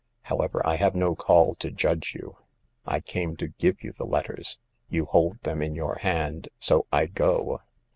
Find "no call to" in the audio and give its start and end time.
0.95-1.69